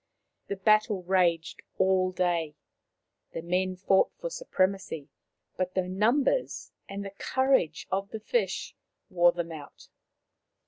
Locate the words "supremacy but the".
4.31-5.87